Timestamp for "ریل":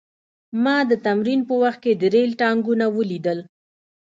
2.13-2.31